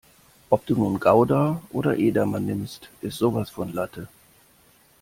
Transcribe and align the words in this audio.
Ob 0.49 0.65
du 0.65 0.75
nun 0.75 0.99
Gouda 0.99 1.61
oder 1.69 1.95
Edamer 1.99 2.39
nimmst, 2.39 2.89
ist 3.01 3.19
sowas 3.19 3.51
von 3.51 3.71
Latte. 3.71 4.07